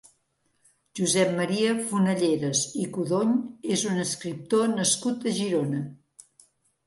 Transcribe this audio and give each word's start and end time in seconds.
Josep 0.99 1.33
Maria 1.39 1.73
Fonalleras 1.89 2.63
i 2.85 2.87
Codony 2.95 3.35
és 3.77 3.83
un 3.91 4.01
escriptor 4.05 4.67
nascut 4.73 5.29
a 5.33 5.35
Girona. 5.41 5.83